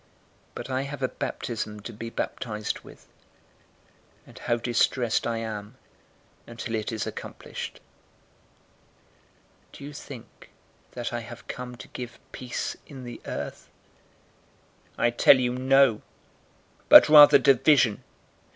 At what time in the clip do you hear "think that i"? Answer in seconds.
9.93-11.19